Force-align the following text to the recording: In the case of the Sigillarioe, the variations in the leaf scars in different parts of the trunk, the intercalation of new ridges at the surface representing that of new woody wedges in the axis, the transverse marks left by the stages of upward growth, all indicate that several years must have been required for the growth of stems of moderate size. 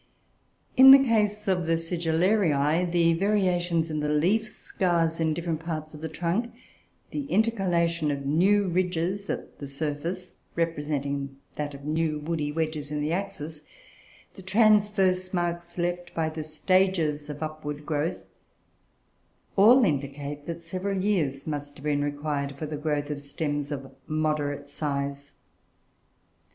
In 0.75 0.89
the 0.89 0.97
case 0.97 1.47
of 1.47 1.67
the 1.67 1.77
Sigillarioe, 1.77 2.91
the 2.91 3.13
variations 3.13 3.91
in 3.91 3.99
the 3.99 4.09
leaf 4.09 4.47
scars 4.47 5.19
in 5.19 5.35
different 5.35 5.59
parts 5.59 5.93
of 5.93 6.01
the 6.01 6.09
trunk, 6.09 6.51
the 7.11 7.25
intercalation 7.31 8.09
of 8.09 8.25
new 8.25 8.67
ridges 8.67 9.29
at 9.29 9.59
the 9.59 9.67
surface 9.67 10.37
representing 10.55 11.37
that 11.53 11.75
of 11.75 11.85
new 11.85 12.17
woody 12.17 12.51
wedges 12.51 12.89
in 12.89 12.99
the 12.99 13.13
axis, 13.13 13.63
the 14.33 14.41
transverse 14.41 15.35
marks 15.35 15.77
left 15.77 16.15
by 16.15 16.29
the 16.29 16.41
stages 16.41 17.29
of 17.29 17.43
upward 17.43 17.85
growth, 17.85 18.23
all 19.55 19.85
indicate 19.85 20.47
that 20.47 20.65
several 20.65 20.99
years 20.99 21.45
must 21.45 21.77
have 21.77 21.83
been 21.83 22.03
required 22.03 22.55
for 22.55 22.65
the 22.65 22.75
growth 22.75 23.11
of 23.11 23.21
stems 23.21 23.71
of 23.71 23.91
moderate 24.07 24.67
size. 24.67 25.33